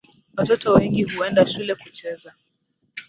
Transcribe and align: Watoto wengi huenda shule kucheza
Watoto 0.37 0.73
wengi 0.73 1.05
huenda 1.17 1.45
shule 1.45 1.75
kucheza 1.75 2.33